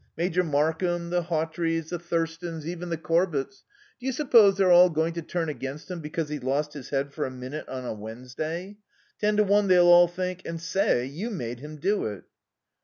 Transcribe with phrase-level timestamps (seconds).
[0.17, 3.61] Major Markham, the Hawtreys, the Thurstons, even the Corbetts,
[3.99, 7.13] do you suppose they're all going to turn against him because he lost his head
[7.13, 8.77] for a minute on a Wednesday?
[9.19, 12.23] Ten to one they'll all think, and say, you made him do it."